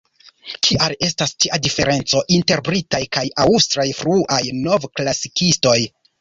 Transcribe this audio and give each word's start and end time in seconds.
Kial 0.67 0.93
estas 1.07 1.33
tia 1.43 1.59
diferenco 1.67 2.21
inter 2.37 2.63
britaj 2.69 3.03
kaj 3.19 3.23
aŭstraj 3.45 3.87
fruaj 4.01 4.41
novklasikistoj? 4.65 5.77